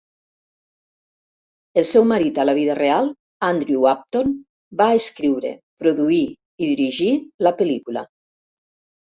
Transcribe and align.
El 1.81 1.85
seu 1.89 2.07
marit 2.11 2.39
a 2.43 2.45
la 2.49 2.55
vida 2.59 2.77
real, 2.79 3.11
Andrew 3.49 3.85
Upton, 3.91 4.33
va 4.81 4.89
escriure, 5.03 5.53
produir 5.85 6.21
i 6.31 6.71
dirigir 6.73 7.15
la 7.49 7.57
pel·lícula. 7.61 8.09